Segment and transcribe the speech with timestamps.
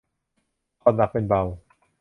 [0.81, 1.41] ผ่อนหนักเป็นเบา